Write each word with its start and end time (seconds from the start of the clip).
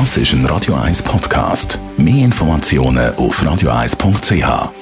Das 0.00 0.16
ist 0.16 0.32
ein 0.32 0.44
Radio 0.46 0.74
1 0.74 1.04
Podcast. 1.04 1.78
Mehr 1.96 2.24
Informationen 2.24 3.14
auf 3.14 3.40
radio1.ch. 3.40 4.72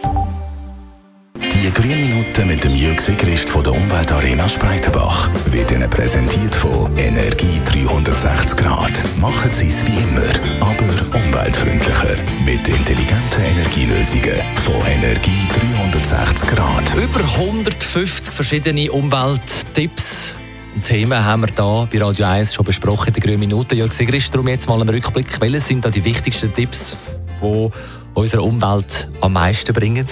Die 1.38 1.70
grünen 1.70 2.00
Minuten 2.00 2.48
mit 2.48 2.64
dem 2.64 2.74
Jürg 2.74 2.96
Christ 3.18 3.50
von 3.50 3.62
der 3.62 3.74
Umweltarena 3.74 4.48
Spreitenbach 4.48 5.28
wird 5.50 5.70
Ihnen 5.70 5.90
präsentiert 5.90 6.54
von 6.54 6.96
Energie 6.96 7.60
360 7.66 8.56
Grad. 8.56 9.02
Machen 9.20 9.52
Sie 9.52 9.66
es 9.66 9.86
wie 9.86 9.98
immer, 9.98 10.64
aber 10.66 11.18
umweltfreundlicher. 11.18 12.16
Mit 12.46 12.66
intelligenten 12.66 13.42
Energielösungen 13.42 14.40
von 14.64 14.80
Energie 14.90 15.46
360 15.92 16.48
Grad. 16.48 16.94
Über 16.94 17.20
150 17.20 18.32
verschiedene 18.32 18.90
Umwelttipps 18.90 20.34
Themen 20.80 21.22
haben 21.22 21.42
wir 21.42 21.48
da 21.48 21.86
bei 21.92 22.02
Radio 22.02 22.24
1 22.24 22.54
schon 22.54 22.64
besprochen 22.64 23.08
in 23.08 23.12
der 23.12 23.22
grünen 23.22 23.40
Minute. 23.40 23.74
Jörg 23.74 23.92
Sigrist, 23.92 24.32
darum 24.34 24.48
jetzt 24.48 24.66
mal 24.66 24.80
einen 24.80 24.88
Rückblick. 24.88 25.40
Welche 25.40 25.60
sind 25.60 25.84
da 25.84 25.90
die 25.90 26.02
wichtigsten 26.02 26.52
Tipps, 26.52 26.96
die 27.42 27.70
unserer 28.14 28.42
Umwelt 28.42 29.08
am 29.20 29.34
meisten 29.34 29.72
bringen? 29.74 30.06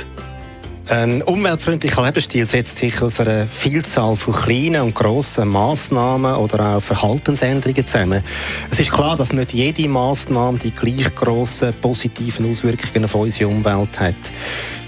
Ein 0.87 1.23
umweltfreundlicher 1.23 2.05
Lebensstil 2.05 2.45
setzt 2.47 2.77
sich 2.77 3.01
aus 3.01 3.21
einer 3.21 3.47
Vielzahl 3.47 4.17
von 4.17 4.35
kleinen 4.35 4.83
und 4.83 4.95
grossen 4.95 5.49
Massnahmen 5.49 6.35
oder 6.35 6.77
auch 6.77 6.83
Verhaltensänderungen 6.83 7.87
zusammen. 7.87 8.23
Es 8.71 8.81
ist 8.81 8.91
klar, 8.91 9.17
dass 9.17 9.33
nicht 9.33 9.53
jede 9.53 9.89
Massnahme 9.89 10.59
die 10.59 10.73
gleich 10.73 11.15
grossen 11.15 11.73
positiven 11.81 12.51
Auswirkungen 12.51 13.05
auf 13.05 13.15
unsere 13.15 13.49
Umwelt 13.49 13.99
hat. 13.99 14.15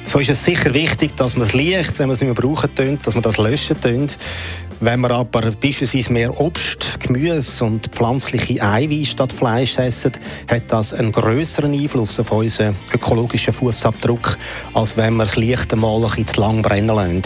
So 0.04 0.18
ist 0.18 0.30
es 0.30 0.44
sicher 0.44 0.74
wichtig, 0.74 1.16
dass 1.16 1.36
man 1.36 1.46
das 1.46 1.54
Licht, 1.54 1.98
wenn 1.98 2.08
man 2.08 2.14
es 2.14 2.20
nicht 2.20 2.28
mehr 2.28 2.34
brauchen 2.34 2.74
tönt, 2.74 3.06
dass 3.06 3.14
man 3.14 3.22
das 3.22 3.38
löschen 3.38 3.80
tönt. 3.80 4.18
Wenn 4.84 4.98
wir 5.02 5.12
aber 5.12 5.42
beispielsweise 5.52 6.12
mehr 6.12 6.40
Obst, 6.40 6.98
Gemüse 6.98 7.64
und 7.64 7.86
pflanzliche 7.86 8.60
Eiweiß 8.60 9.10
statt 9.10 9.32
Fleisch 9.32 9.78
essen, 9.78 10.10
hat 10.50 10.64
das 10.72 10.92
einen 10.92 11.12
größeren 11.12 11.72
Einfluss 11.72 12.18
auf 12.18 12.32
unseren 12.32 12.74
ökologischen 12.92 13.52
Fußabdruck, 13.52 14.36
als 14.74 14.96
wenn 14.96 15.14
wir 15.14 15.22
das 15.22 15.36
Licht 15.36 15.72
einmal 15.72 16.04
ein 16.04 16.26
zu 16.26 16.40
lang 16.40 16.62
brennen 16.62 16.88
lassen. 16.96 17.22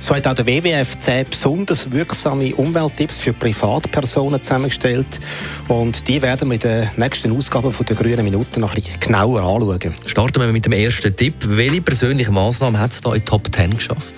So 0.00 0.16
hat 0.16 0.26
auch 0.26 0.34
der 0.34 0.48
WWF 0.48 0.98
10 0.98 1.26
besonders 1.30 1.92
wirksame 1.92 2.52
Umwelttipps 2.56 3.18
für 3.18 3.32
Privatpersonen 3.32 4.42
zusammengestellt 4.42 5.20
und 5.68 6.08
die 6.08 6.20
werden 6.20 6.48
wir 6.48 6.54
in 6.54 6.60
der 6.60 6.90
nächsten 6.96 7.30
Ausgabe 7.30 7.70
von 7.70 7.86
der 7.86 7.94
Grünen 7.94 8.24
Minuten 8.24 8.60
noch 8.60 8.70
ein 8.70 8.82
bisschen 8.82 8.98
genauer 8.98 9.42
anschauen. 9.42 9.94
Starten 10.06 10.40
wir 10.40 10.48
mit 10.48 10.64
dem 10.64 10.72
ersten 10.72 11.14
Tipp. 11.14 11.34
Welche 11.46 11.82
persönliche 11.82 12.32
Maßnahme 12.32 12.80
hat 12.80 12.90
es 12.90 13.00
da 13.00 13.14
in 13.14 13.24
Top 13.24 13.54
10 13.54 13.76
geschafft? 13.76 14.12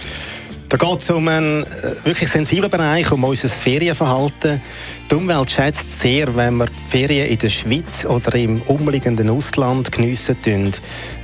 Da 0.69 0.77
geht 0.77 0.98
es 0.98 1.08
um 1.08 1.27
einen 1.28 1.64
äh, 1.64 1.94
wirklich 2.05 2.28
sensiblen 2.28 2.70
Bereich, 2.70 3.11
um 3.11 3.24
unser 3.24 3.48
Ferienverhalten. 3.48 4.61
Die 5.10 5.14
Umwelt 5.14 5.50
schätzt 5.50 6.00
sehr, 6.00 6.34
wenn 6.36 6.56
wir 6.56 6.66
Ferien 6.88 7.27
in 7.28 7.38
der 7.38 7.48
Schweiz 7.48 8.05
oder 8.05 8.34
im 8.34 8.60
umliegenden 8.62 9.30
Ausland 9.30 9.91
geniessen. 9.91 10.36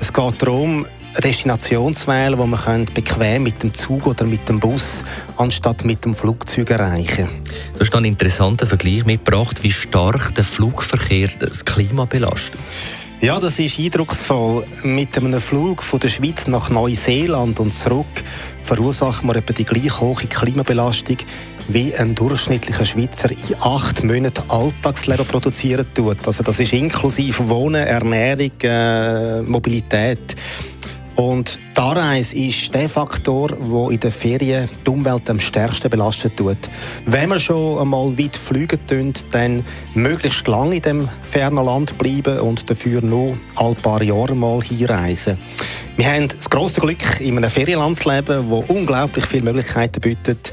Es 0.00 0.12
geht 0.12 0.42
darum, 0.42 0.86
eine 0.86 1.20
Destination 1.20 1.94
zu 1.94 2.06
wählen, 2.06 2.38
wo 2.38 2.46
man 2.46 2.86
bequem 2.86 3.42
mit 3.42 3.62
dem 3.62 3.74
Zug 3.74 4.06
oder 4.06 4.24
mit 4.24 4.48
dem 4.48 4.58
Bus 4.58 5.04
anstatt 5.36 5.84
mit 5.84 6.04
dem 6.04 6.14
Flugzeug 6.14 6.70
erreichen 6.70 7.28
Du 7.74 7.80
hast 7.80 7.94
einen 7.94 8.06
interessanten 8.06 8.66
Vergleich 8.66 9.04
mitgebracht, 9.04 9.62
wie 9.62 9.70
stark 9.70 10.34
der 10.34 10.44
Flugverkehr 10.44 11.28
das 11.38 11.64
Klima 11.64 12.06
belastet. 12.06 12.60
Ja, 13.24 13.40
das 13.40 13.58
ist 13.58 13.78
eindrucksvoll. 13.78 14.66
Mit 14.82 15.16
einem 15.16 15.40
Flug 15.40 15.82
von 15.82 15.98
der 15.98 16.10
Schweiz 16.10 16.46
nach 16.46 16.68
Neuseeland 16.68 17.58
und 17.58 17.72
zurück 17.72 18.04
verursachen 18.62 19.26
wir 19.26 19.36
etwa 19.36 19.54
die 19.54 19.64
gleich 19.64 19.98
hohe 19.98 20.26
Klimabelastung 20.28 21.16
wie 21.68 21.94
ein 21.94 22.14
durchschnittlicher 22.14 22.84
Schweizer 22.84 23.30
in 23.30 23.56
acht 23.60 24.04
Monaten 24.04 24.42
Alltagsleben 24.48 25.24
produzieren 25.24 25.86
tut. 25.94 26.18
Also 26.26 26.42
das 26.42 26.60
ist 26.60 26.74
inklusive 26.74 27.48
Wohnen, 27.48 27.86
Ernährung, 27.86 28.50
äh, 28.62 29.40
Mobilität. 29.40 30.36
Und 31.16 31.60
die 31.76 31.80
Anreise 31.80 32.34
ist 32.34 32.74
der 32.74 32.88
Faktor, 32.88 33.48
der 33.48 33.90
in 33.90 34.00
den 34.00 34.10
Ferien 34.10 34.68
die 34.84 34.90
Umwelt 34.90 35.30
am 35.30 35.38
stärksten 35.38 35.90
belastet 35.90 36.36
tut. 36.36 36.58
Wenn 37.06 37.30
wir 37.30 37.38
schon 37.38 37.78
einmal 37.78 38.18
weit 38.18 38.36
fliegen 38.36 38.84
tun, 38.86 39.12
dann 39.30 39.64
möglichst 39.94 40.48
lange 40.48 40.76
in 40.76 40.82
dem 40.82 41.08
fernen 41.22 41.64
Land 41.64 41.96
bleiben 41.98 42.40
und 42.40 42.68
dafür 42.68 43.00
nur 43.00 43.38
ein 43.56 43.74
paar 43.76 44.02
Jahre 44.02 44.34
mal 44.34 44.60
hinreisen. 44.60 45.38
Wir 45.96 46.06
haben 46.06 46.26
das 46.26 46.50
grosse 46.50 46.80
Glück, 46.80 47.20
in 47.20 47.36
einem 47.36 47.50
Ferienland 47.50 47.96
zu 47.96 48.10
leben, 48.10 48.50
das 48.50 48.70
unglaublich 48.70 49.24
viele 49.24 49.44
Möglichkeiten 49.44 50.00
bietet. 50.00 50.52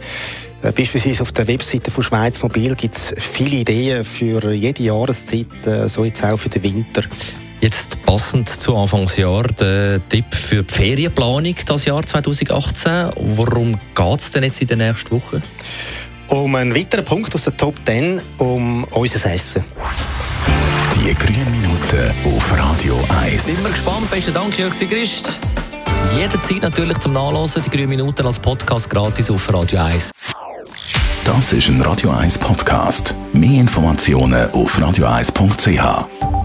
Äh, 0.62 0.72
beispielsweise 0.72 1.24
auf 1.24 1.32
der 1.32 1.48
Webseite 1.48 1.90
von 1.90 2.04
Schweiz 2.04 2.42
Mobil 2.44 2.76
gibt 2.76 2.96
es 2.96 3.16
viele 3.18 3.58
Ideen 3.58 4.04
für 4.06 4.52
jede 4.52 4.84
Jahreszeit, 4.84 5.66
äh, 5.66 5.90
so 5.90 6.06
jetzt 6.06 6.24
auch 6.24 6.38
für 6.38 6.50
den 6.50 6.62
Winter. 6.62 7.04
Jetzt 7.62 8.02
passend 8.02 8.50
zu 8.50 8.76
Anfangsjahr 8.76 9.44
der 9.44 10.02
Tipp 10.10 10.26
für 10.34 10.64
die 10.64 10.74
Ferienplanung 10.74 11.56
das 11.68 11.86
Jahr 11.86 12.04
2018. 12.04 13.12
Worum 13.16 13.80
geht 13.94 14.20
es 14.20 14.32
denn 14.32 14.44
jetzt 14.44 14.62
in 14.62 14.68
den 14.68 14.80
nächsten 14.80 15.12
Wochen? 15.12 15.44
Um 16.28 16.56
einen 16.56 16.76
weiteren 16.76 17.06
Punkt 17.06 17.34
aus 17.36 17.44
der 17.44 17.56
Top 17.56 17.76
10, 17.86 18.20
um 18.40 18.84
unser 18.86 19.32
Essen. 19.32 19.64
Die 20.96 21.14
grünen 21.14 21.52
Minuten 21.52 22.12
auf 22.26 22.58
Radio 22.58 22.98
1. 23.22 23.46
Sind 23.46 23.64
wir 23.64 23.70
gespannt. 23.70 24.10
Besten 24.10 24.34
Dank, 24.34 24.58
Jörg 24.58 24.74
Sigrist. 24.74 25.38
Jederzeit 26.18 26.64
natürlich 26.64 26.98
zum 26.98 27.14
Nachlesen. 27.14 27.62
Die 27.62 27.70
grünen 27.70 27.90
Minuten 27.90 28.26
als 28.26 28.40
Podcast 28.40 28.90
gratis 28.90 29.30
auf 29.30 29.54
Radio 29.54 29.82
1. 29.82 30.10
Das 31.26 31.54
ist 31.54 31.70
ein 31.70 31.80
Radio 31.82 32.10
1 32.10 32.40
Podcast. 32.40 33.14
Mehr 33.34 33.62
Informationen 33.62 34.50
auf 34.52 34.80
radio1.ch. 34.80 36.41